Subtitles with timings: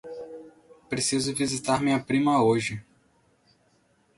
[0.89, 2.83] Preciso visitar minha prima hoje.